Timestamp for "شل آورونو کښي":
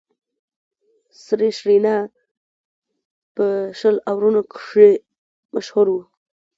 3.79-4.91